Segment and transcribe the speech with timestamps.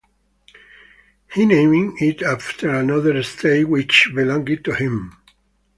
[1.31, 5.15] He named it after another estate which belonged to him.